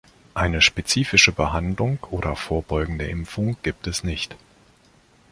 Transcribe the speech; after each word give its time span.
Eine 0.33 0.61
spezifische 0.61 1.31
Behandlung 1.31 1.99
oder 2.09 2.35
vorbeugende 2.35 3.05
Impfung 3.05 3.57
gibt 3.61 3.85
es 3.85 4.03
nicht. 4.03 4.35